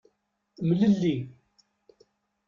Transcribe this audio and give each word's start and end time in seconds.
Mlelli. 0.67 1.15